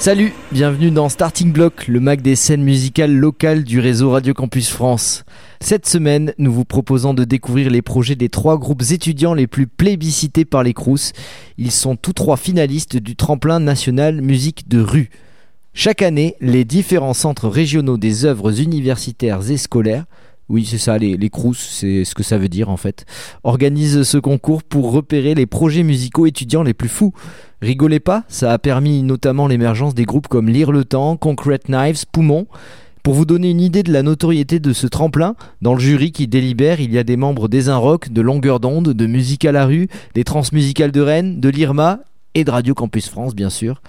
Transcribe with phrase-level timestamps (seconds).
[0.00, 4.70] Salut, bienvenue dans Starting Block, le mag des scènes musicales locales du réseau Radio Campus
[4.70, 5.24] France.
[5.60, 9.66] Cette semaine, nous vous proposons de découvrir les projets des trois groupes étudiants les plus
[9.66, 11.12] plébiscités par les Crous.
[11.58, 15.10] Ils sont tous trois finalistes du tremplin national musique de rue.
[15.74, 20.06] Chaque année, les différents centres régionaux des œuvres universitaires et scolaires
[20.50, 23.06] oui, c'est ça, les, les c'est ce que ça veut dire en fait.
[23.44, 27.14] Organisent ce concours pour repérer les projets musicaux étudiants les plus fous.
[27.62, 32.06] Rigolez pas, ça a permis notamment l'émergence des groupes comme Lire le Temps, Concrete Knives,
[32.10, 32.46] Poumon.
[33.02, 36.26] Pour vous donner une idée de la notoriété de ce tremplin, dans le jury qui
[36.26, 39.66] délibère, il y a des membres des Rock, de Longueur d'onde, de Musique à la
[39.66, 42.00] rue, des Transmusicales de Rennes, de l'IRMA
[42.34, 43.82] et de Radio Campus France, bien sûr.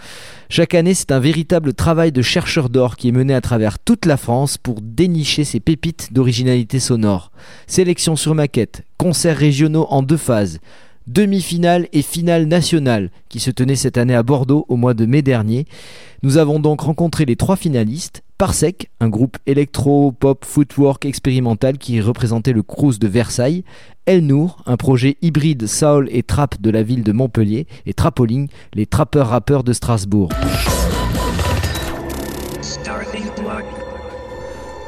[0.49, 4.05] Chaque année, c'est un véritable travail de chercheur d'or qui est mené à travers toute
[4.05, 7.31] la France pour dénicher ces pépites d'originalité sonore.
[7.67, 10.59] Sélection sur maquette, concerts régionaux en deux phases,
[11.08, 15.22] demi-finale et finale nationale qui se tenait cette année à Bordeaux au mois de mai
[15.22, 15.66] dernier.
[16.24, 22.54] Nous avons donc rencontré les trois finalistes, Parsec, un groupe électro-pop footwork expérimental qui représentait
[22.54, 23.64] le Crous de Versailles,
[24.08, 28.48] El Nour, un projet hybride soul et trap de la ville de Montpellier, et Trapoling,
[28.74, 30.30] les trappeurs-rappeurs de Strasbourg.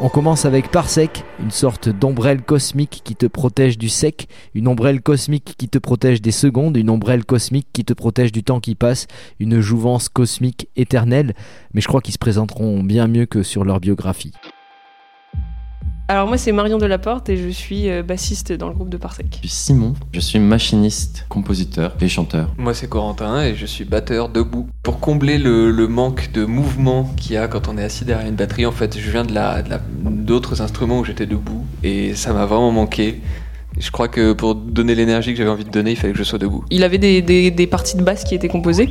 [0.02, 5.02] On commence avec Parsec, une sorte d'ombrelle cosmique qui te protège du sec, une ombrelle
[5.02, 8.76] cosmique qui te protège des secondes, une ombrelle cosmique qui te protège du temps qui
[8.76, 9.08] passe,
[9.40, 11.36] une jouvence cosmique éternelle,
[11.74, 14.34] mais je crois qu'ils se présenteront bien mieux que sur leur biographie.
[16.10, 19.26] Alors moi c'est Marion Delaporte et je suis euh, bassiste dans le groupe de Parsec.
[19.42, 22.50] Je suis Simon, je suis machiniste, compositeur et chanteur.
[22.58, 24.68] Moi c'est Corentin et je suis batteur debout.
[24.84, 28.36] Pour combler le, manque de mouvement qu'il y a quand on est assis derrière une
[28.36, 32.46] batterie, en fait je viens de la, d'autres instruments où j'étais debout et ça m'a
[32.46, 33.22] vraiment manqué.
[33.80, 36.24] Je crois que pour donner l'énergie que j'avais envie de donner, il fallait que je
[36.24, 36.66] sois debout.
[36.70, 38.90] Il avait des, des, parties de basse qui étaient composées.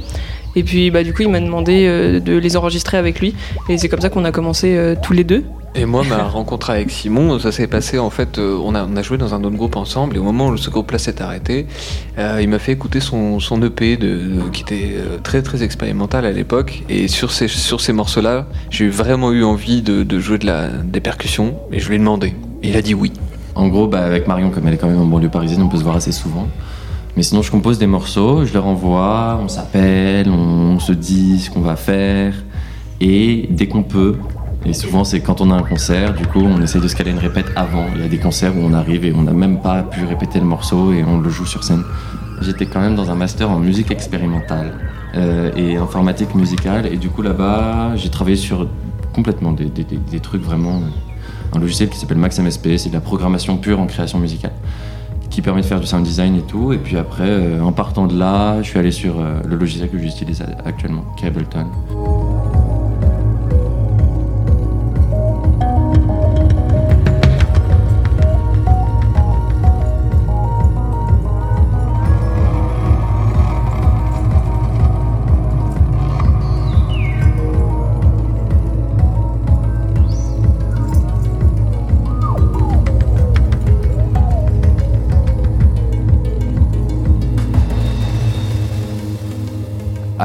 [0.57, 3.33] Et puis bah, du coup, il m'a demandé euh, de les enregistrer avec lui.
[3.69, 5.45] Et c'est comme ça qu'on a commencé euh, tous les deux.
[5.75, 9.17] Et moi, ma rencontre avec Simon, ça s'est passé en fait, euh, on, a, joué
[9.17, 11.67] dans un autre groupe ensemble, et au moment où ce groupe-là s'est arrêté,
[12.19, 16.83] il m'a fait écouter son, son EP de, qui était très très expérimental à l'époque,
[16.91, 20.69] et sur ces, sur ces morceaux-là, j'ai vraiment eu envie de, de jouer de la,
[20.69, 23.11] des percussions, et je lui ai demandé, et il a dit oui.
[23.55, 25.79] En gros, bah, avec Marion, comme elle est quand même en banlieue parisienne, on peut
[25.79, 26.49] se voir assez souvent.
[27.17, 31.51] Mais sinon, je compose des morceaux, je les renvoie, on s'appelle, on se dit ce
[31.51, 32.35] qu'on va faire.
[33.01, 34.17] Et dès qu'on peut,
[34.65, 37.11] et souvent c'est quand on a un concert, du coup on essaye de se caler
[37.11, 37.87] une répète avant.
[37.95, 40.39] Il y a des concerts où on arrive et on n'a même pas pu répéter
[40.39, 41.83] le morceau et on le joue sur scène.
[42.41, 44.75] J'étais quand même dans un master en musique expérimentale
[45.15, 48.69] euh, et informatique musicale et du coup là-bas j'ai travaillé sur
[49.13, 49.71] complètement des,
[50.21, 50.81] trucs vraiment
[51.55, 54.53] un logiciel qui s'appelle MaxMSP, c'est de la programmation pure en création musicale,
[55.31, 56.73] qui permet de faire du sound design et tout.
[56.73, 59.91] Et puis après, euh, en partant de là, je suis allé sur euh, le logiciel
[59.91, 61.67] que j'utilise actuellement, Ableton.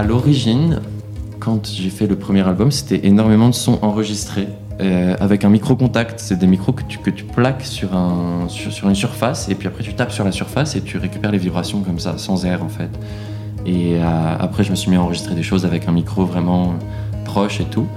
[0.07, 0.79] L'origine,
[1.39, 4.47] quand j'ai fait le premier album, c'était énormément de sons enregistrés
[4.79, 6.19] euh, avec un micro contact.
[6.19, 9.67] C'est des micros que tu, que tu plaques sur, un, sur, une surface et puis
[9.67, 12.63] après tu tapes sur la surface et tu récupères les vibrations comme ça, sans air
[12.63, 12.89] en fait.
[13.65, 16.75] Et euh, après, je me suis mis à enregistrer des choses avec un micro vraiment
[17.25, 17.87] proche et tout.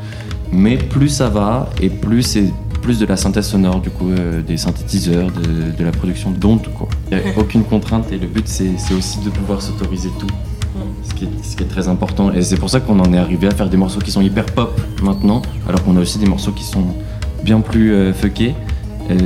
[0.52, 2.52] Mais plus ça va et plus c'est
[2.82, 6.66] plus de la synthèse sonore, du coup, euh, des synthétiseurs, de, de la production d'ondes,
[6.76, 6.88] quoi.
[7.12, 10.26] Il n'y a aucune contrainte et le but c'est aussi de pouvoir s'autoriser tout
[11.02, 12.32] ce qui, est, très important.
[12.32, 14.46] Et c'est pour ça qu'on en est arrivé à faire des morceaux qui sont hyper
[14.46, 16.84] pop maintenant, alors qu'on a aussi des morceaux qui sont
[17.44, 18.54] bien plus euh, fuckés.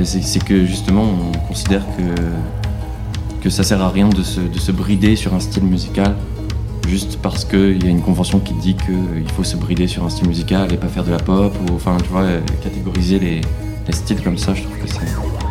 [0.03, 4.71] C'est que justement, on considère que, que ça sert à rien de se, de se
[4.71, 6.15] brider sur un style musical
[6.87, 10.09] juste parce qu'il y a une convention qui dit qu'il faut se brider sur un
[10.09, 12.25] style musical et pas faire de la pop, ou enfin, tu vois,
[12.63, 13.41] catégoriser les,
[13.87, 15.44] les styles comme ça, je trouve que c'est.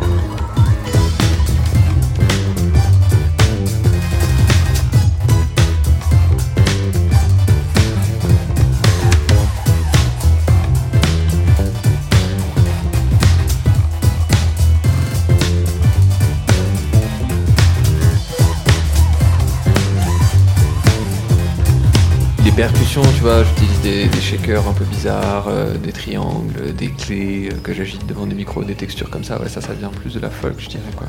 [22.55, 27.55] Percussions, tu vois, j'utilise des, shakers un peu bizarres, euh, des triangles, des clés euh,
[27.61, 29.41] que j'agite devant des micros, des textures comme ça.
[29.41, 31.07] Ouais, ça, ça vient plus de la folk, je dirais quoi.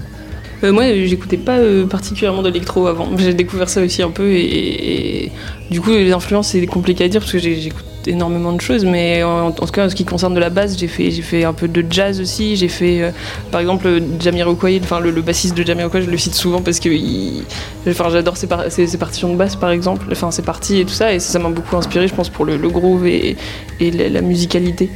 [0.64, 1.58] Euh, moi, j'écoutais pas
[1.88, 3.08] particulièrement d'électro avant.
[3.16, 5.30] J'ai découvert ça aussi un peu et,
[5.70, 7.38] du coup, les influences, c'est compliqué à dire parce que
[8.06, 10.88] énormément de choses, mais en, tout cas, en ce qui concerne de la basse, j'ai
[10.88, 12.56] fait, j'ai fait un peu de jazz aussi.
[12.56, 13.10] J'ai fait, euh,
[13.50, 13.88] par exemple,
[14.20, 16.90] Jamiroquai, enfin le, bassiste de Jamiroquai, je le cite souvent parce que
[17.84, 21.12] j'adore ses, par- ses- partitions de basse, par exemple, enfin ses parties et tout ça,
[21.12, 23.36] et ça m'a beaucoup inspiré, je pense, pour le, groove et,
[23.80, 24.90] la musicalité.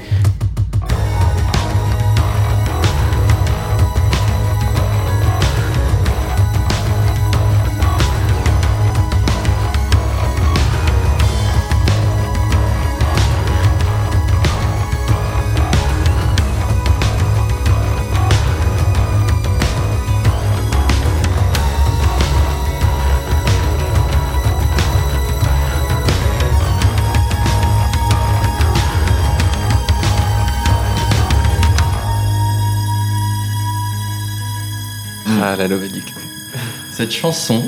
[36.91, 37.63] Cette chanson,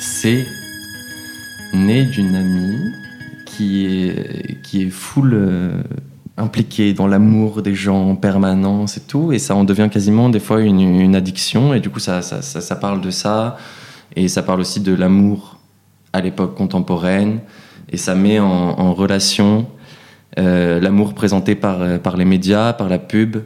[0.00, 0.46] c'est
[1.72, 2.92] né d'une amie
[3.44, 5.80] qui est, qui est full euh,
[6.36, 10.40] impliquée dans l'amour des gens en permanence et tout, et ça en devient quasiment des
[10.40, 13.58] fois une, addiction, et du coup ça, ça, ça, parle de ça,
[14.16, 15.60] et ça parle aussi de l'amour
[16.12, 17.38] à l'époque contemporaine,
[17.90, 19.68] et ça met en, en relation
[20.36, 23.36] euh, l'amour présenté par, euh, par les médias, par la pub,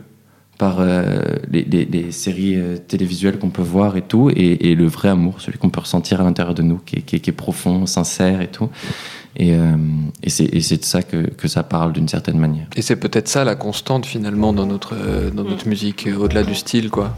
[0.58, 1.20] par euh,
[1.50, 5.08] les, les- les séries euh, télévisuelles qu'on peut voir et tout, et, et le vrai
[5.08, 7.32] amour, celui qu'on peut ressentir à l'intérieur de nous, qui est, qui est- qui est
[7.32, 8.68] profond, sincère et tout.
[9.34, 9.74] Et, euh,
[10.22, 12.66] et c'est de ça que, que ça parle d'une certaine manière.
[12.76, 14.94] Et c'est peut-être ça la constante finalement dans notre,
[15.34, 17.16] dans notre musique, au-delà du style, quoi.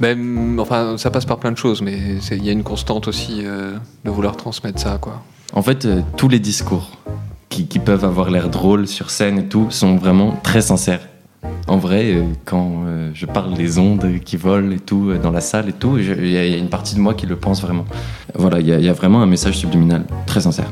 [0.00, 1.98] Même, enfin, ça passe par plein de choses, mais
[2.32, 5.22] il y a une constante aussi de vouloir transmettre ça, quoi.
[5.52, 5.86] En fait,
[6.16, 6.96] tous les discours
[7.50, 11.06] qui, qui peuvent avoir l'air drôles sur scène et tout sont vraiment très sincères.
[11.66, 15.30] En vrai, euh, quand euh, je parle des ondes qui volent et tout euh, dans
[15.30, 17.84] la salle et tout, il y, a une partie de moi qui le pense vraiment.
[18.34, 20.66] Voilà, il y, a- vraiment un message subliminal, très sincère.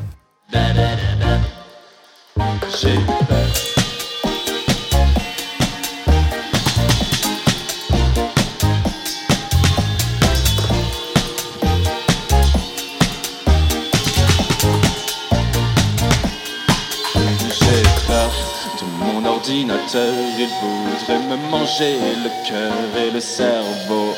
[19.49, 22.73] Ordinateur, il voudrait me manger le cœur
[23.03, 24.15] et le cerveau.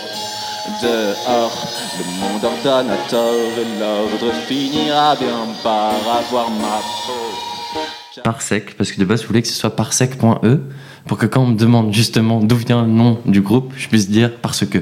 [0.82, 1.68] Dehors,
[1.98, 8.22] le monde ordonnateur et l'ordre finira bien par avoir ma peau.
[8.24, 10.58] Parsec, parce que de base, je voulais que ce soit parsec.e,
[11.06, 14.08] pour que quand on me demande justement d'où vient le nom du groupe, je puisse
[14.10, 14.78] dire parce que.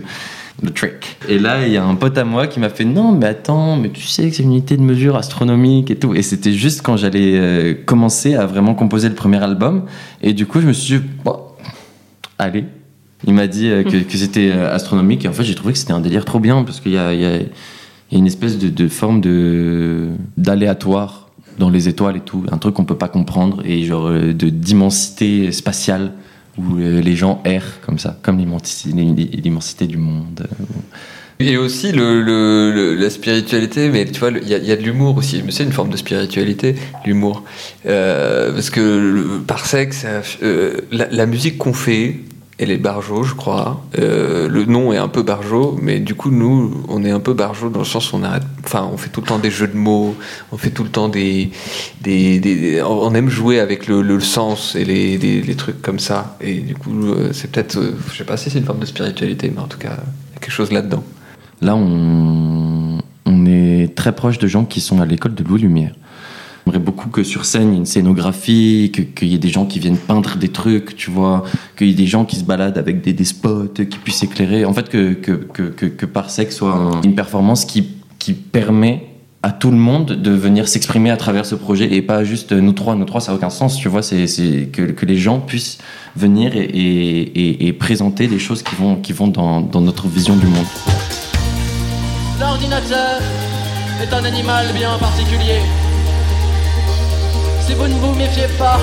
[0.61, 1.17] Le trick.
[1.29, 3.77] Et là, il y a un pote à moi qui m'a fait non, mais attends,
[3.77, 6.15] mais tu sais que c'est une unité de mesure astronomique et tout.
[6.15, 9.85] Et c'était juste quand j'allais euh, commencer à vraiment composer le premier album.
[10.21, 11.39] Et du coup, je me suis dit, bon,
[12.39, 12.65] allez.
[13.27, 15.25] Il m'a dit euh, que, que c'était euh, astronomique.
[15.25, 17.15] Et en fait, j'ai trouvé que c'était un délire trop bien parce qu'il y a,
[17.15, 17.47] y
[18.11, 21.29] y une espèce de, de forme de d'aléatoire
[21.59, 25.51] dans les étoiles et tout, un truc qu'on peut pas comprendre et genre de d'immensité
[25.51, 26.13] spatiale
[26.59, 30.47] où euh, les gens errent comme ça, comme l'immensité, du monde.
[30.51, 30.65] euh,
[31.41, 35.43] Et aussi la spiritualité, mais tu vois, il y, a- de l'humour aussi.
[35.45, 36.75] Mais c'est une forme de spiritualité,
[37.07, 37.45] l'humour.
[37.87, 40.05] Euh, parce que par sexe,
[40.91, 42.17] la musique qu'on fait,
[42.59, 43.85] elle est barjo, je crois.
[43.99, 47.33] Euh, le nom est un peu barjo, mais du coup, nous, on est un peu
[47.33, 48.23] barjo dans le sens où on.
[48.65, 50.17] Enfin, on fait tout le temps des jeux de mots,
[50.51, 51.51] on fait tout le temps des.
[52.01, 56.37] des, on aime jouer avec le, sens et les trucs comme ça.
[56.41, 57.79] Et du coup, euh, c'est peut-être.
[57.79, 59.97] euh, je sais pas si c'est une forme de spiritualité, mais en tout cas,
[60.31, 61.05] il y a quelque chose là-dedans.
[61.63, 65.95] Là, on, on est très proche de gens qui sont à l'école de Louis Lumière.
[66.69, 69.65] J'aimerais beaucoup que sur scène, il y ait une scénographie, qu'il y ait des gens
[69.65, 71.45] qui viennent peindre des trucs, tu vois,
[71.79, 74.67] qu'il y ait des gens qui se baladent avec des, des spots, qui puissent éclairer.
[74.67, 79.07] En fait, que, que, que, que, Parsec soit un- une performance qui, qui permet
[79.43, 82.73] à tout le monde de venir s'exprimer à travers ce projet et pas juste nous
[82.73, 82.97] trois.
[82.97, 85.79] Nous trois, ça n'a aucun sens, tu vois, c'est que, que les gens puissent
[86.17, 90.47] venir et- et présenter des choses qui vont, qui vont dans, dans notre vision du
[90.47, 90.67] monde.
[92.39, 93.23] L'ordinateur
[94.03, 95.61] est un animal bien particulier.
[97.69, 98.79] Si vous ne vous méfiez pas,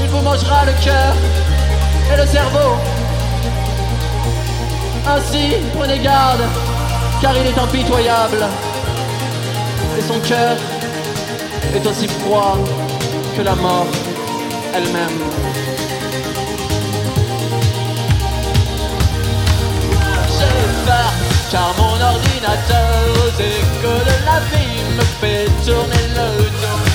[0.00, 1.16] il vous mangera le cœur
[2.12, 2.76] et le cerveau.
[5.04, 6.42] Ainsi, prenez garde,
[7.20, 8.46] car il est impitoyable.
[9.98, 10.56] Et son cœur
[11.74, 12.56] est aussi froid
[13.36, 13.88] que la mort
[14.72, 15.18] elle-même.
[20.38, 21.12] J'ai peur
[21.50, 26.85] car mon ordinateur aux échos de la vie me fait tourner le dos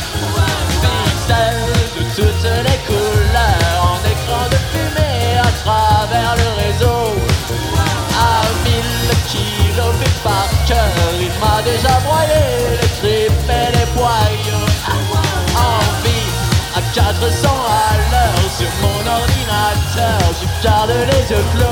[2.64, 7.02] les couleurs en écran de fumée à travers le réseau.
[8.30, 12.44] À mille kilos par cœur, il m'a déjà broyé
[12.80, 14.62] les tripes et les poils.
[15.56, 16.30] Envie
[16.76, 21.71] à 400 à l'heure sur mon ordinateur, je garde les yeux.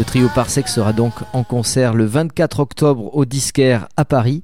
[0.00, 4.42] Le trio Parsec sera donc en concert le 24 octobre au Disquaire à Paris,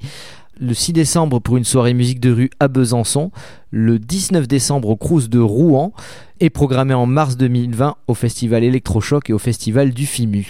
[0.60, 3.30] le 6 décembre pour une soirée musique de rue à Besançon,
[3.70, 5.94] le 19 décembre au Crous de Rouen
[6.40, 10.46] et programmé en mars 2020 au Festival Electrochoc et au Festival du FIMU.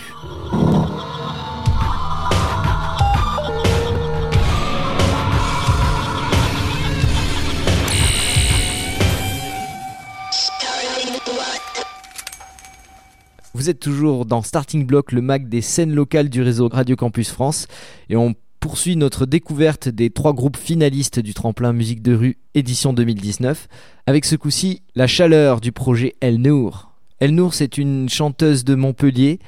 [13.57, 17.31] Vous êtes toujours dans Starting Block, le mag des scènes locales du réseau Radio Campus
[17.31, 17.69] France,
[18.11, 22.93] et on poursuit notre découverte des trois groupes finalistes du tremplin musique de rue édition
[22.93, 23.67] 2019,
[24.07, 26.91] avec ce coup-ci la chaleur du projet El Nour.
[27.19, 29.39] El Nour, c'est une chanteuse de Montpellier,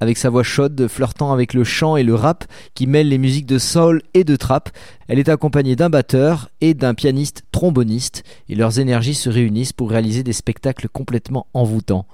[0.00, 3.44] avec sa voix chaude, flirtant avec le chant et le rap, qui mêle les musiques
[3.44, 4.70] de soul et de trap.
[5.08, 9.90] Elle est accompagnée d'un batteur et d'un pianiste tromboniste, et leurs énergies se réunissent pour
[9.90, 12.06] réaliser des spectacles complètement envoûtants.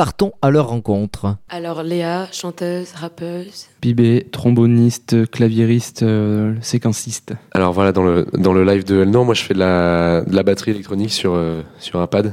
[0.00, 1.36] Partons à leur rencontre.
[1.50, 3.66] Alors Léa, chanteuse, rappeuse.
[3.82, 7.34] Pibé, tromboniste, claviériste, euh, séquenciste.
[7.52, 10.34] Alors voilà, dans le, dans le live de Elnor, moi je fais de la, de
[10.34, 12.32] la batterie électronique sur, euh, sur un pad,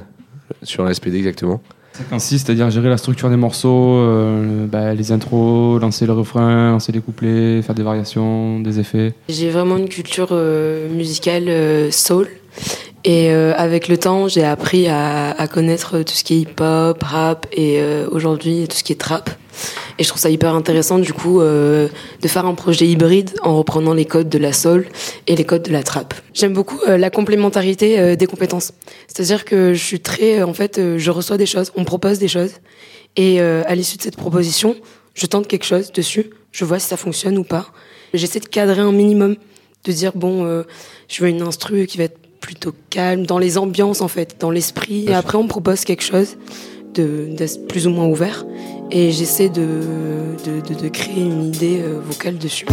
[0.63, 1.61] sur un SPD exactement.
[1.97, 6.91] Séquenciste, c'est-à-dire gérer la structure des morceaux, euh, bah, les intros, lancer le refrain, lancer
[6.91, 9.13] les couplets, faire des variations, des effets.
[9.29, 12.27] J'ai vraiment une culture euh, musicale euh, soul.
[13.03, 17.01] Et euh, avec le temps, j'ai appris à, à connaître tout ce qui est hip-hop,
[17.03, 19.29] rap et euh, aujourd'hui tout ce qui est trap.
[19.97, 21.87] Et je trouve ça hyper intéressant du coup euh,
[22.21, 24.87] de faire un projet hybride en reprenant les codes de la soul
[25.25, 26.13] et les codes de la trap.
[26.33, 28.73] J'aime beaucoup euh, la complémentarité euh, des compétences.
[29.07, 32.27] C'est-à-dire que je suis très, euh, en fait, je reçois des choses, on propose des
[32.27, 32.51] choses
[33.15, 34.75] et à l'issue de cette proposition,
[35.15, 37.65] je tente quelque chose dessus, je vois si ça fonctionne ou pas.
[38.13, 39.35] J'essaie de cadrer un minimum,
[39.83, 40.63] de dire bon, euh,
[41.07, 44.51] je veux une instru qui va être plutôt calme, dans les ambiances en fait, dans
[44.51, 45.05] l'esprit.
[45.07, 46.37] Et après, on me propose quelque chose
[46.93, 48.45] de, de plus ou moins ouvert.
[48.91, 49.67] Et j'essaie de,
[50.45, 52.65] de, de, de créer une idée euh, vocale dessus.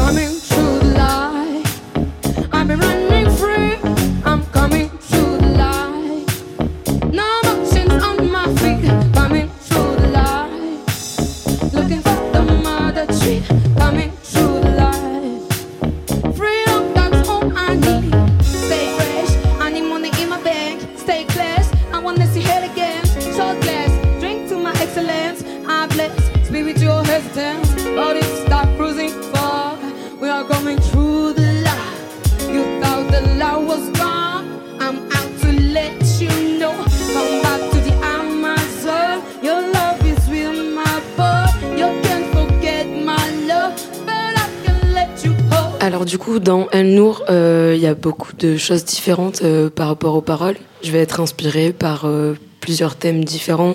[48.44, 50.56] De choses différentes euh, par rapport aux paroles.
[50.82, 53.74] Je vais être inspirée par euh, plusieurs thèmes différents.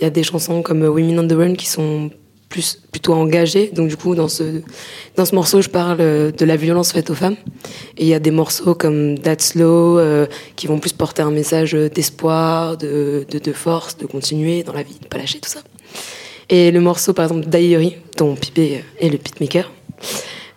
[0.00, 2.10] Il y a des chansons comme euh, Women on the Run qui sont
[2.48, 3.70] plus plutôt engagées.
[3.72, 4.62] Donc du coup, dans ce
[5.16, 7.36] dans ce morceau, je parle de la violence faite aux femmes.
[7.96, 11.72] Et il y a des morceaux comme That's euh, qui vont plus porter un message
[11.72, 15.60] d'espoir, de, de force, de continuer dans la vie, de pas lâcher tout ça.
[16.48, 19.70] Et le morceau, par exemple, Diary, dont Pipé est le beatmaker,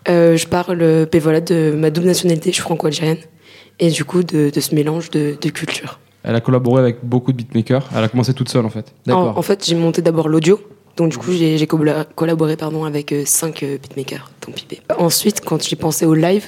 [0.09, 3.19] euh, je parle voilà, de ma double nationalité, je suis franco-algérienne,
[3.79, 5.99] et du coup de, de ce mélange de, de cultures.
[6.23, 7.89] Elle a collaboré avec beaucoup de beatmakers.
[7.95, 8.93] Elle a commencé toute seule en fait.
[9.09, 10.57] En, en fait, j'ai monté d'abord l'audio,
[10.95, 14.79] donc du coup j'ai j'ai colla- collaboré pardon, avec euh, cinq euh, beatmakers, dont Pipé.
[14.97, 16.45] Ensuite, quand j'ai pensé au live,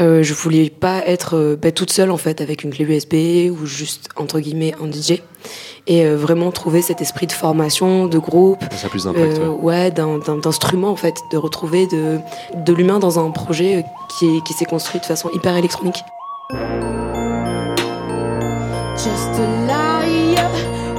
[0.00, 3.50] euh, je voulais pas être euh, ben, toute seule en fait avec une clé USB
[3.58, 5.22] ou juste entre guillemets un DJ,
[5.86, 9.38] et euh, vraiment trouver cet esprit de formation, de groupe, Ça a plus d'impact.
[9.38, 9.90] Euh, ouais.
[9.94, 12.18] ouais, d'instruments en fait, de retrouver de,
[12.54, 13.76] de l'humain dans un projet
[14.20, 15.96] euh, qui s'est construit de façon hyper électronique.
[16.48, 16.60] Just
[19.34, 20.48] a liar,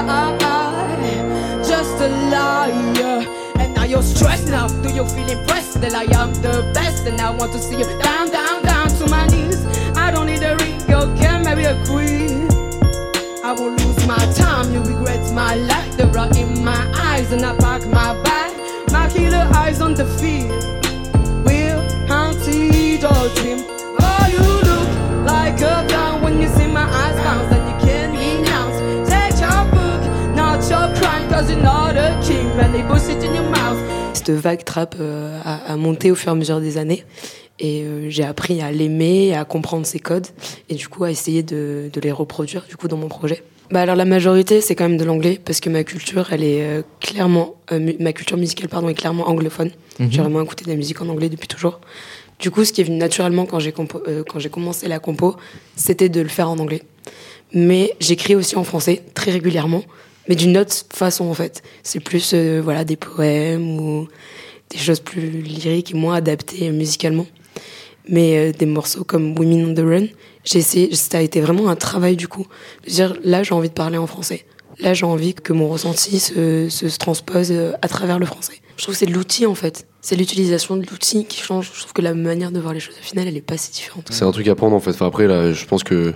[1.63, 3.27] Just a liar.
[3.59, 4.69] And now you're stressed now.
[4.69, 7.07] Do you feel impressed that I am the best?
[7.07, 9.67] And I want to see you down, down, down to my knees.
[9.95, 12.26] I don't need a ring, you can marry a queen.
[15.57, 15.97] Life.
[15.97, 18.53] The rock in my eyes, and I pack my bag.
[18.93, 20.51] My killer eyes on the field.
[21.45, 23.65] Will haunted your dream?
[24.01, 28.13] Oh, you look like a clown when you see my eyes bounce, and you can't
[28.13, 29.09] renounce.
[29.09, 30.03] Take your book,
[30.35, 32.47] not your crime, cause you're not a king.
[32.61, 33.97] And they push it in your mouth.
[34.15, 37.05] cette vague trap euh, a, a monté au fur et à mesure des années.
[37.59, 40.27] Et euh, j'ai appris à l'aimer, à comprendre ses codes,
[40.69, 43.43] et du coup à essayer de, de les reproduire du coup dans mon projet.
[43.71, 46.63] Bah alors la majorité c'est quand même de l'anglais parce que ma culture elle est
[46.63, 49.71] euh, clairement euh, ma culture musicale pardon est clairement anglophone.
[49.99, 50.09] Mhm.
[50.11, 51.81] J'ai vraiment écouté de la musique en anglais depuis toujours.
[52.39, 53.75] Du coup ce qui est venu naturellement quand j'ai
[54.07, 55.37] euh, quand j'ai commencé la compo
[55.75, 56.83] c'était de le faire en anglais.
[57.53, 59.83] Mais j'écris aussi en français très régulièrement,
[60.29, 61.63] mais d'une autre façon en fait.
[61.83, 64.09] C'est plus euh, voilà des poèmes ou
[64.71, 67.27] des choses plus lyriques et moins adaptées musicalement.
[68.09, 70.07] Mais euh, des morceaux comme Women on the Run,
[70.45, 72.47] j'ai essayé, ça a été vraiment un travail du coup.
[72.85, 74.45] De dire là j'ai envie de parler en français.
[74.81, 78.61] Là j'ai envie que mon ressenti se, se, se transpose euh, à travers le français.
[78.77, 79.87] Je trouve que c'est de l'outil en fait.
[80.03, 81.71] C'est l'utilisation de l'outil qui change.
[81.75, 83.73] Je trouve que la manière de voir les choses au final elle est pas si
[83.73, 84.07] différente.
[84.11, 84.91] C'est un truc à prendre en fait.
[84.91, 86.15] Enfin, après, là, je pense que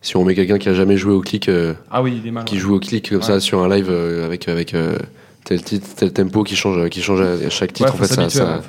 [0.00, 2.30] si on met quelqu'un qui a jamais joué au clic, euh, Ah oui, il est
[2.30, 2.44] mal.
[2.44, 2.60] qui ouais.
[2.60, 4.96] joue au clic comme ça sur un live euh, avec, avec euh,
[5.46, 8.28] tel titre, tel tempo qui change, qui change à chaque titre, Ouais, en fait, ça,
[8.28, 8.60] ça,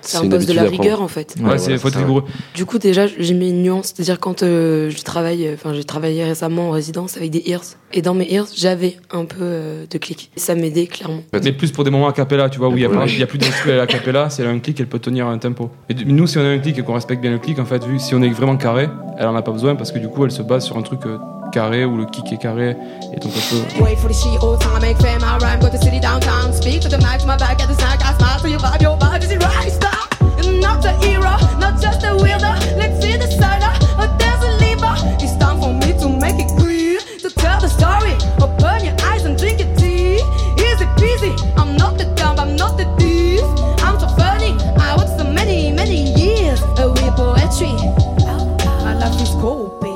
[0.00, 1.34] c'est une impose de la rigueur en fait.
[1.38, 2.24] Ouais, Ouais, c'est voilà, faut être rigoureux.
[2.54, 3.92] Du coup, déjà, j'ai mis une nuance.
[3.94, 7.62] C'est-à-dire, quand euh, je travaille, euh, enfin, j'ai travaillé récemment en résidence avec des ears.
[7.92, 10.30] Et dans mes ears, j'avais un peu euh, de clic.
[10.36, 11.22] Ça m'aidait clairement.
[11.32, 13.72] Mais plus pour des moments a cappella, tu vois, où il y a, plus d'instru
[13.72, 15.70] à la cappella, si elle a un clic, elle peut tenir un tempo.
[15.88, 17.84] Et nous, si on a un clic et qu'on respecte bien le clic, en fait,
[17.84, 18.88] vu si on est vraiment carré,
[19.18, 21.00] elle en a pas besoin parce que du coup, elle se base sur un truc
[21.06, 21.18] euh,
[21.52, 22.76] carré où le kick est carré
[23.12, 23.82] et donc elle peut.
[23.82, 26.52] Wait for the shit all time, make fame, I go to city downtown.
[26.52, 28.96] Speak to the mic, my back at the snack, I smile to your vibe, your
[28.96, 29.70] vibe is it right?
[29.70, 30.08] Stop!
[30.60, 32.50] Not the hero, not just a weirdo.
[32.78, 33.28] Let's see the
[34.00, 34.94] or there's a lever.
[35.22, 38.16] It's time for me to make it clear, to tell the story.
[38.40, 40.16] Open your eyes and drink your tea.
[40.56, 40.86] Easy?
[40.96, 43.44] Peasy, I'm not the dumb, I'm not the thief.
[43.84, 47.76] I'm so funny, I worked so many, many years with poetry.
[48.84, 49.91] My life is cold.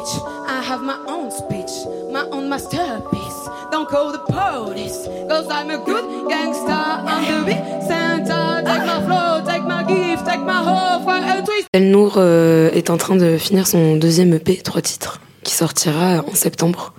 [3.96, 6.72] Call the police, cause I'm a good gangster.
[6.72, 8.62] I'm the big Santa.
[8.64, 11.68] Take my flow, take my gift, take my hope for a twist.
[11.72, 16.24] El Nour euh, est en train de finir son deuxième EP, trois titres, qui sortira
[16.30, 16.92] en septembre.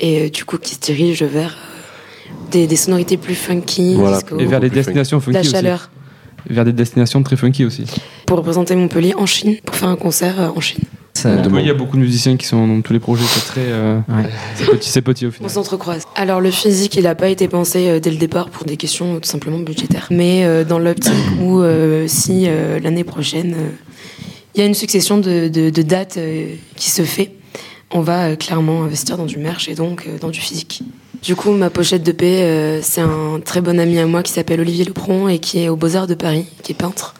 [0.00, 4.16] Et euh, du coup, qui se dirige vers euh, des, des sonorités plus funky, Voilà.
[4.18, 5.50] disco, Et vers des plus destinations funky la aussi.
[5.50, 5.90] chaleur.
[6.50, 7.84] Vers des destinations très funky aussi.
[8.26, 10.82] Pour représenter Montpellier en Chine, pour faire un concert en Chine.
[11.24, 13.60] Montpellier, il y a beaucoup de musiciens qui sont dans tous les projets, c'est très.
[13.66, 14.28] euh, Ouais.
[14.56, 15.50] c'est petit, c'est petit au On final.
[15.50, 16.02] s'entrecroise.
[16.16, 19.14] Alors le physique, il n'a pas été pensé euh, dès le départ pour des questions
[19.16, 20.08] euh, tout simplement budgétaires.
[20.10, 23.68] Mais euh, dans l'optique où euh, si euh, l'année prochaine, euh,
[24.54, 27.32] il y a une succession de, de- de dates euh, qui se fait,
[27.90, 30.82] on va euh, clairement investir dans du merch et donc euh, dans du physique.
[31.22, 34.32] Du coup, ma pochette de paix, euh, c'est un très bon ami à moi qui
[34.32, 37.14] s'appelle Olivier Lepron et qui est au Beaux-Arts de Paris, qui est peintre.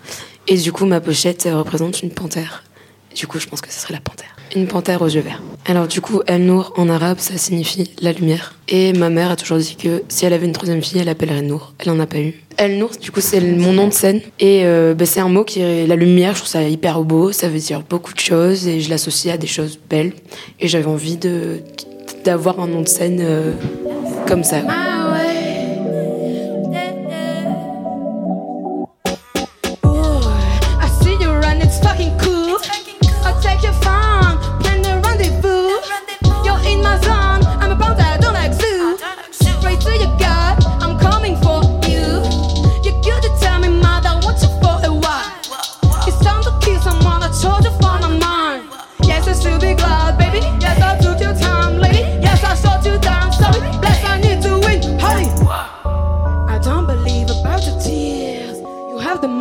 [0.48, 2.64] Et du coup, ma pochette euh, représente une panthère.
[3.14, 4.36] Du coup, je pense que ce serait la panthère.
[4.54, 5.42] Une panthère aux yeux verts.
[5.64, 8.54] Alors du coup, El Nour en arabe, ça signifie la lumière.
[8.68, 11.42] Et ma mère a toujours dit que si elle avait une troisième fille, elle appellerait
[11.42, 11.72] Nour.
[11.78, 12.34] Elle en a pas eu.
[12.56, 14.20] El Nour, du coup, c'est mon nom de scène.
[14.40, 16.32] Et euh, bah, c'est un mot qui est la lumière.
[16.32, 17.32] Je trouve ça hyper beau.
[17.32, 20.12] Ça veut dire beaucoup de choses et je l'associe à des choses belles.
[20.60, 21.18] Et j'avais envie
[22.24, 23.52] d'avoir un nom de scène euh,
[24.26, 24.62] comme ça.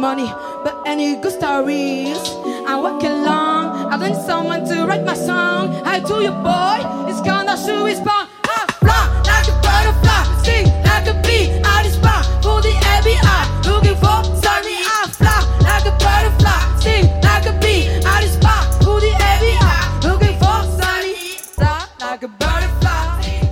[0.02, 0.34] Money,
[0.64, 2.18] but any good stories?
[2.66, 5.76] I along, I need someone to write my song.
[5.86, 8.26] I you, boy, it's kinda shoe is born.
[8.50, 11.54] I fly like a butterfly, sing like a bee.
[11.64, 14.82] I spot for the FBI, looking for sunny.
[14.90, 15.38] I fly
[15.70, 17.86] like a butterfly, sing like a bee.
[18.04, 21.14] I spot for the FBI, looking for sunny.
[21.58, 23.06] Fly like a butterfly,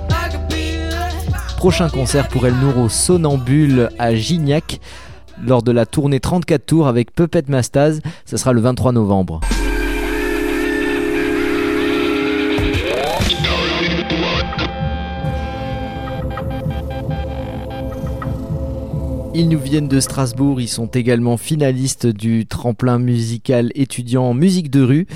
[0.09, 1.57] like a bee.
[1.57, 4.79] Prochain concert pour El Nour Sonambule à Gignac
[5.45, 8.01] lors de la tournée 34 tours avec Puppet Mastaz.
[8.25, 9.41] Ça sera le 23 novembre.
[19.35, 24.69] Ils nous viennent de Strasbourg, ils sont également finalistes du tremplin musical étudiant en musique
[24.69, 25.07] de rue.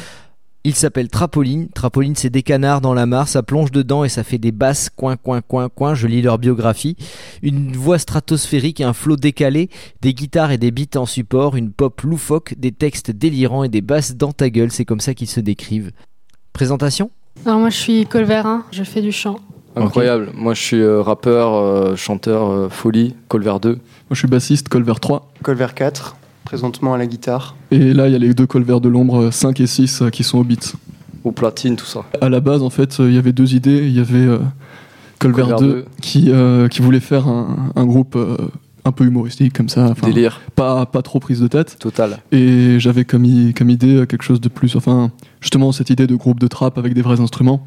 [0.66, 1.68] Il s'appelle Trapoline.
[1.70, 4.90] Trapoline, c'est des canards dans la mare, ça plonge dedans et ça fait des basses,
[4.90, 5.94] coin, coin, coin, coin.
[5.94, 6.96] Je lis leur biographie.
[7.42, 9.70] Une voix stratosphérique et un flot décalé,
[10.02, 13.82] des guitares et des beats en support, une pop loufoque, des textes délirants et des
[13.82, 14.72] basses dans ta gueule.
[14.72, 15.92] C'est comme ça qu'ils se décrivent.
[16.54, 17.12] Présentation?
[17.46, 19.40] Alors moi je suis Colverin, je fais du chant.
[19.76, 20.30] Incroyable.
[20.36, 23.70] Moi, je suis euh, rappeur, euh, chanteur, euh, folie, Colver 2.
[23.70, 23.80] Moi,
[24.12, 25.32] je suis bassiste, Colver 3.
[25.42, 26.16] Colver 4,
[26.54, 27.56] présentement à la guitare.
[27.72, 30.10] Et là, il y a les deux Colver de l'ombre, euh, 5 et 6, euh,
[30.12, 30.76] qui sont au beat.
[31.24, 32.02] Au platine, tout ça.
[32.22, 33.88] À la base, en fait, euh, il y avait deux idées.
[33.88, 34.38] Il y avait euh,
[35.18, 35.86] Colver, Colver 2 2.
[36.00, 38.38] qui, euh, qui voulait faire un, un groupe euh,
[38.86, 39.96] un peu humoristique, comme ça.
[40.04, 40.42] Délire.
[40.56, 41.78] Pas, pas trop prise de tête.
[41.80, 42.20] Total.
[42.32, 44.76] Et j'avais comme, comme idée euh, quelque chose de plus.
[44.76, 45.10] Enfin,
[45.44, 47.64] justement, cette idée de groupe de trap avec des vrais instruments.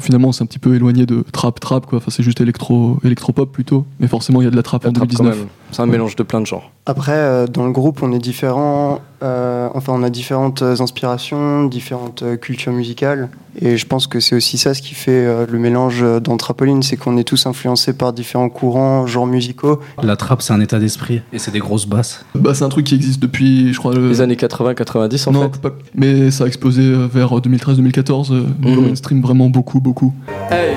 [0.00, 1.98] Finalement, c'est un petit peu éloigné de trap-trap, quoi.
[1.98, 3.84] Enfin, c'est juste électro, électro-pop plutôt.
[4.00, 5.38] Mais forcément, il y a de la trap en La trappe, quand 2019.
[5.46, 5.48] même.
[5.70, 6.70] C'est un mélange de plein de genres.
[6.86, 9.00] Après, euh, dans le groupe, on est différents.
[9.22, 13.28] euh, enfin, on a différentes euh, inspirations, différentes euh, cultures musicales.
[13.60, 16.82] Et je pense que c'est aussi ça ce qui fait euh, le mélange dans Trapoline,
[16.82, 19.80] c'est qu'on est tous influencés par différents courants, genres musicaux.
[20.02, 22.24] La trappe, c'est un état d'esprit et c'est des grosses basses.
[22.36, 25.42] Bah, c'est un truc qui existe depuis, je crois, le- Les années 80-90, en non,
[25.50, 25.60] fait.
[25.60, 28.88] pas- mais ça a explosé euh, vers 2013-2014, euh, niveau Mhm.
[28.88, 30.12] mainstream vraiment beaucoup, beaucoup.
[30.50, 30.76] Hey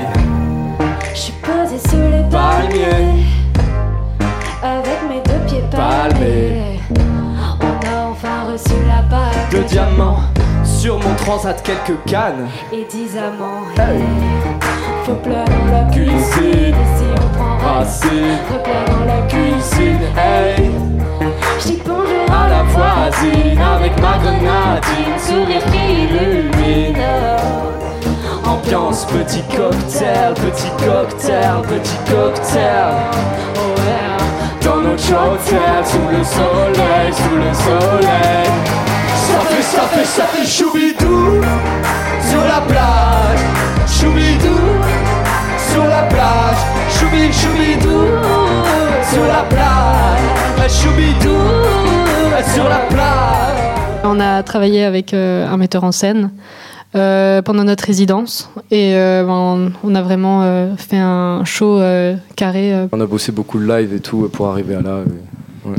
[1.14, 3.24] Je suis posée sous les palmiers
[4.64, 6.80] Avec mes deux pieds palmés
[7.62, 10.20] On a enfin reçu la bague De diamants
[10.64, 12.48] sur mon transat, quelques cannes.
[12.74, 13.66] et dix amants
[15.06, 16.76] Faut pleurer dans la cuisine Cuisine.
[16.76, 18.38] Et si on prend Racine.
[18.52, 20.72] Repère dans la Cuisine, hey
[21.60, 21.94] J'dis la
[22.72, 27.04] voisine avec ma grenadine, sourire qui illumine.
[28.46, 32.94] Ambiance, petit cocktail, petit cocktail, petit cocktail.
[33.56, 33.72] Oh.
[34.64, 38.50] Dans notre hôtel, sous le soleil, sous le soleil.
[39.16, 41.42] Ça fait, ça fait, ça fait choubidou
[42.30, 43.40] sur la plage.
[43.88, 44.60] Choubidou
[45.72, 46.62] sur la plage.
[46.90, 50.70] Choubi, choubidou sur la plage.
[50.70, 51.38] Choubidou
[52.54, 54.02] sur la plage.
[54.04, 56.32] On a travaillé avec euh, un metteur en scène
[56.96, 62.16] euh, pendant notre résidence et euh, ben, on a vraiment euh, fait un show euh,
[62.36, 62.74] carré.
[62.74, 62.88] euh.
[62.92, 65.00] On a bossé beaucoup le live et tout pour arriver à là.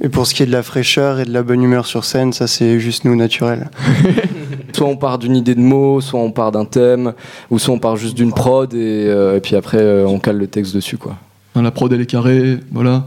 [0.03, 2.33] Et pour ce qui est de la fraîcheur et de la bonne humeur sur scène,
[2.33, 3.71] ça c'est juste nous naturel.
[4.73, 7.13] Soit on part d'une idée de mots, soit on part d'un thème,
[7.51, 10.39] ou soit on part juste d'une prod et, euh, et puis après euh, on cale
[10.39, 11.15] le texte dessus quoi.
[11.55, 13.07] Enfin, la prod elle est carrée, voilà.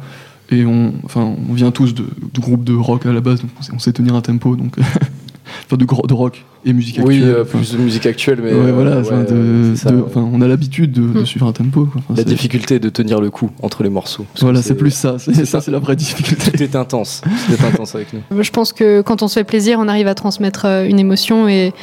[0.52, 2.04] Et on, enfin, on vient tous de,
[2.34, 4.76] de groupes de rock à la base, donc on sait, tenir un tempo, donc
[5.66, 7.36] enfin de, de rock et musique Oui, actuelle.
[7.36, 7.58] euh, enfin.
[7.58, 10.04] plus de musique actuelle, mais ouais, euh, voilà, ouais, enfin, de- c'est ça, de- ouais.
[10.06, 11.26] enfin, on a l'habitude de, de Hmm.
[11.26, 11.86] suivre un tempo.
[11.86, 12.00] quoi.
[12.08, 14.26] Enfin, La difficulté de tenir le coup entre les morceaux.
[14.42, 16.52] Voilà, c'est plus ça, c'est ça, c'est la vraie difficulté.
[16.52, 18.44] Tout est intense, tout est intense avec nous.
[18.44, 21.48] Je pense que quand on se fait plaisir, on arrive à transmettre euh, une émotion
[21.48, 21.74] et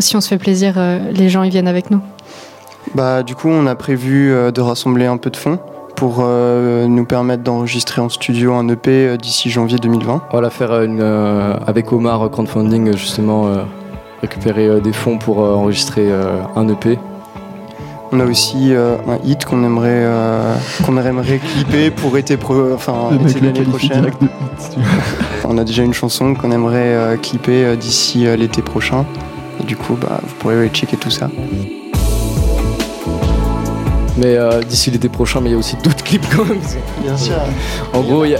[0.00, 2.00] si on se fait plaisir, euh, les gens ils viennent avec nous.
[2.96, 5.60] Bah, du coup, on a prévu euh, de rassembler un peu de fonds
[5.98, 10.22] pour euh, nous permettre d'enregistrer en studio un EP euh, d'ici janvier 2020.
[10.30, 13.56] Voilà, faire euh, une, euh, avec Omar Crowdfunding, justement, euh,
[14.22, 17.00] récupérer euh, des fonds pour euh, enregistrer euh, un EP.
[18.12, 20.54] On a aussi euh, un hit qu'on aimerait, euh,
[20.86, 24.02] qu'on aimerait clipper pour été, pro- enfin, été l'année prochaine.
[24.02, 24.78] de hit.
[25.44, 29.04] On a déjà une chanson qu'on aimerait euh, clipper euh, d'ici euh, l'été prochain.
[29.60, 31.28] Et du coup, bah, vous pourrez aller checker tout ça.
[34.18, 36.58] Mais euh, d'ici l'été prochain, mais il y a aussi d'autres clips quand même.
[37.02, 37.34] Bien sûr.
[37.92, 38.38] En gros, il y a,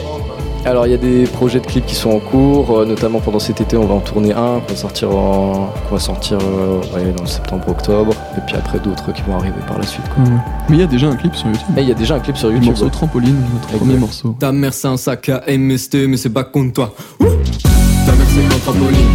[0.64, 3.38] alors il y a des projets de clips qui sont en cours, euh, notamment pendant
[3.38, 6.80] cet été, on va en tourner un qu'on va sortir, en, qu'on va sortir euh,
[6.94, 10.04] ouais, dans le septembre-octobre, et puis après d'autres qui vont arriver par la suite.
[10.14, 10.24] quoi.
[10.24, 10.30] Ouais.
[10.68, 11.78] Mais il y a déjà un clip sur YouTube.
[11.78, 12.70] Et il y a déjà un clip sur Le YouTube.
[12.70, 12.90] morceau ouais.
[12.90, 13.78] Trampoline, notre Exact.
[13.78, 14.36] premier morceau.
[14.38, 18.26] Ta mère c'est un sac à MST mais c'est pas contre toi Ouh Ta mère
[18.28, 19.06] c'est un trampoline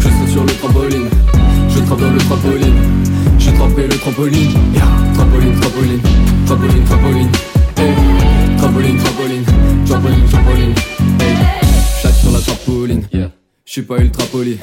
[0.00, 1.08] Je saute sur le trampoline
[1.70, 2.74] Je trappe dans le trampoline
[3.38, 4.82] J'ai trempé le trampoline yeah.
[5.34, 6.00] Trampoline, trampoline
[6.46, 7.30] Trampoline, trampoline
[7.76, 7.94] hey.
[8.56, 9.44] Trampoline, trampoline
[9.84, 10.74] Trampoline, trampoline
[11.20, 11.36] hey.
[12.02, 13.30] Chaque sur la trampoline yeah.
[13.64, 14.58] Je suis pas ultra poli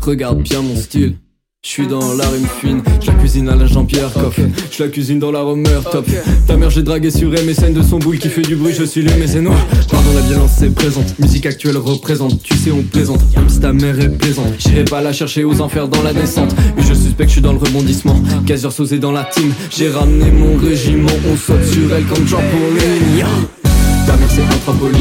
[0.00, 1.18] Regarde bien mon style
[1.64, 4.38] je suis dans la rime fine, je la cuisine à la Jean-Pierre Coff,
[4.70, 6.06] je la cuisine dans la Romer top.
[6.46, 9.00] Ta mère j'ai dragué sur MSN de son boule qui fait du bruit, je suis
[9.00, 9.56] le mécénois.
[9.90, 13.72] Pardon la violence c'est présente, musique actuelle représente, tu sais on plaisante, même si ta
[13.72, 14.52] mère est plaisante.
[14.58, 17.40] J'irai pas la chercher aux enfers dans la descente, et je suspecte que je suis
[17.40, 18.20] dans le rebondissement.
[18.46, 23.24] Caseur sausé dans la team, j'ai ramené mon régiment, on saute sur elle comme trampoline.
[24.06, 25.00] Ta mère c'est un trampoline,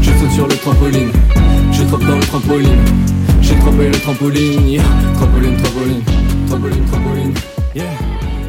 [0.00, 1.12] je saute sur le trampoline,
[1.70, 3.11] je trappe dans le trampoline.
[3.52, 4.82] J'ai trempé le trampoline, yeah.
[5.14, 6.02] trampoline, trampoline,
[6.46, 7.34] trampoline, trampoline,
[7.74, 7.84] yeah.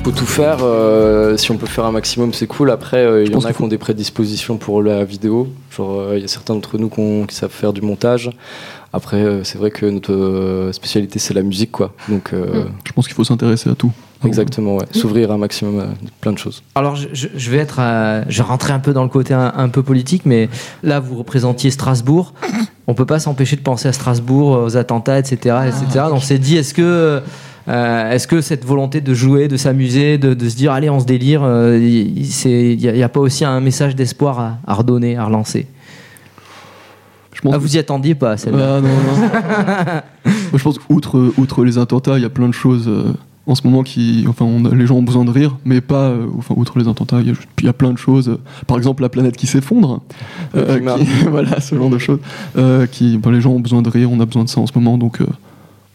[0.02, 2.72] Faut tout faire, euh, si on peut faire un maximum c'est cool.
[2.72, 5.50] Après, euh, il y en a qui ont des prédispositions pour la vidéo.
[5.76, 6.90] Genre, euh, il y a certains d'entre nous
[7.28, 8.32] qui savent faire du montage.
[8.94, 11.94] Après, euh, c'est vrai que notre spécialité c'est la musique quoi.
[12.08, 13.92] Donc, euh, Je pense qu'il faut s'intéresser à tout.
[14.26, 14.86] Exactement, ouais.
[14.92, 15.88] S'ouvrir un maximum à
[16.22, 16.64] plein de choses.
[16.76, 19.70] Alors, je, vais être, euh, je vais rentrer un peu dans le côté un, un
[19.70, 20.50] peu politique, mais
[20.84, 22.34] là, vous représentiez Strasbourg.
[22.88, 26.06] On peut pas s'empêcher de penser à Strasbourg, aux attentats, etc., etc.
[26.10, 27.22] Donc, on s'est dit, est-ce que
[27.70, 31.00] Euh, Est-ce que cette volonté de jouer, de s'amuser, de, de se dire allez on
[31.00, 35.26] se délire, euh, il n'y a, pas aussi un message d'espoir à, à redonner, à
[35.26, 35.68] relancer?
[37.52, 40.32] Ah, vous y attendiez pas celle-là Ah, non, non.
[40.52, 43.14] Moi, je pense outre outre les attentats, il y a plein de choses euh,
[43.46, 46.10] en ce moment qui, enfin, on a- les gens ont besoin de rire, mais pas,
[46.10, 47.32] euh, enfin, outre les attentats, il y,
[47.68, 48.30] a y plein de choses.
[48.30, 50.02] euh, Par exemple, la planète qui s'effondre,
[50.56, 50.80] euh,
[51.30, 52.20] voilà, ce genre de choses.
[52.58, 54.68] euh, qui, ben, les gens ont besoin de rire, on a besoin de ça en
[54.68, 55.26] ce moment, donc, euh,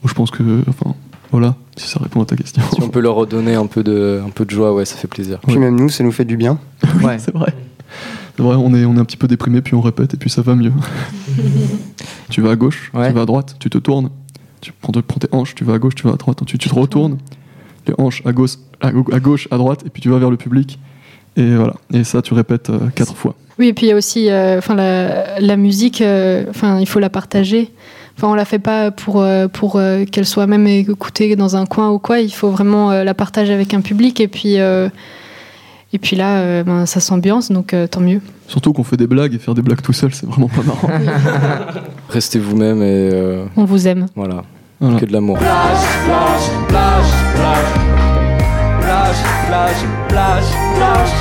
[0.05, 0.95] je pense que, enfin,
[1.33, 2.63] voilà, si ça répond à ta question.
[2.75, 5.09] Si on peut leur redonner un peu de, un peu de joie, ouais, ça fait
[5.09, 5.39] plaisir.
[5.47, 6.59] Puis même nous, ça nous fait du bien.
[7.03, 7.19] Ouais.
[7.19, 7.55] c'est vrai.
[8.37, 10.31] C'est vrai, on est, on est un petit peu déprimé, puis on répète, et puis
[10.31, 10.73] ça va mieux.
[12.31, 14.11] tu vas à gauche, tu vas à droite, tu te tournes,
[14.61, 16.69] tu prends, prends tes hanches, tu vas à gauche, tu vas à droite, tu, tu
[16.69, 17.19] te retournes,
[17.89, 20.31] les hanches à gauche, à, gau- à gauche, à droite, et puis tu vas vers
[20.31, 20.79] le public.
[21.37, 21.75] Et voilà.
[21.93, 23.35] Et ça, tu répètes euh, quatre fois.
[23.59, 26.87] Oui, et puis il y a aussi euh, enfin, la, la musique, euh, enfin, il
[26.87, 27.71] faut la partager.
[28.17, 31.67] Enfin, on la fait pas pour, euh, pour euh, qu'elle soit même écoutée dans un
[31.67, 32.19] coin ou quoi.
[32.21, 34.21] Il faut vraiment euh, la partager avec un public.
[34.21, 34.89] Et puis, euh,
[35.93, 38.21] et puis là, euh, ben, ça s'ambiance, donc euh, tant mieux.
[38.49, 40.89] Surtout qu'on fait des blagues, et faire des blagues tout seul, c'est vraiment pas marrant.
[42.09, 43.11] Restez vous-même et.
[43.13, 44.07] euh, On vous aime.
[44.17, 44.43] Voilà.
[44.81, 44.99] Voilà.
[44.99, 45.39] Que de l'amour.
[45.39, 47.71] Plage, plage, plage, plage.
[48.81, 51.15] Plage, plage, plage, plage.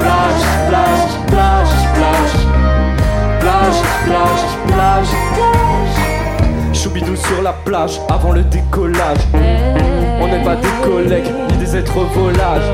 [0.00, 2.36] Plage, plage, plage, plage.
[3.40, 6.76] Plage, plage, plage, plage.
[6.76, 9.24] Choubidou sur la plage avant le décollage.
[10.20, 12.70] On n'est pas des collègues ni des êtres volages.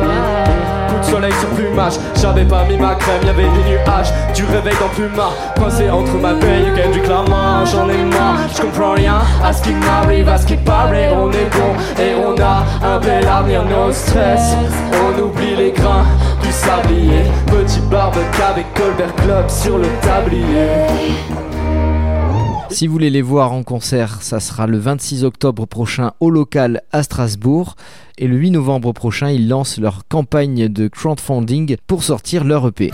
[1.03, 4.12] Soleil sur plumage, j'avais pas mis ma crème, y'avait des nuages.
[4.35, 7.65] Du réveil dans plumard, coincé entre ma veille et du clamant.
[7.67, 11.11] J'en ai marre, je comprends rien à ce qui m'arrive, à ce qui paraît.
[11.15, 14.57] On est bon et on a un bel avenir, no stress.
[14.93, 16.07] On oublie les grains
[16.43, 17.25] du sablier.
[17.47, 21.12] Petit barbecue avec Colbert Club sur le tablier.
[22.72, 26.80] Si vous voulez les voir en concert, ça sera le 26 octobre prochain au local
[26.90, 27.76] à Strasbourg.
[28.16, 32.90] Et le 8 novembre prochain, ils lancent leur campagne de crowdfunding pour sortir leur EP.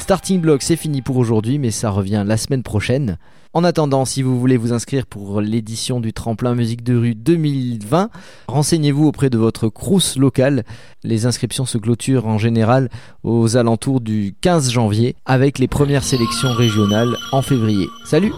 [0.00, 3.16] Starting Block, c'est fini pour aujourd'hui, mais ça revient la semaine prochaine.
[3.56, 8.10] En attendant, si vous voulez vous inscrire pour l'édition du Tremplin Musique de Rue 2020,
[8.48, 10.62] renseignez-vous auprès de votre crous local.
[11.04, 12.90] Les inscriptions se clôturent en général
[13.22, 17.86] aux alentours du 15 janvier, avec les premières sélections régionales en février.
[18.04, 18.32] Salut